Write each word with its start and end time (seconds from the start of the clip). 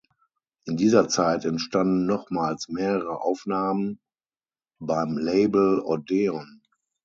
In 0.65 0.77
dieser 0.77 1.09
Zeit 1.09 1.45
entstanden 1.45 2.07
nochmals 2.07 2.69
mehrere 2.69 3.21
Aufnahmen 3.21 3.99
beim 4.79 5.19
Label 5.19 5.79
Odeon. 5.79 6.63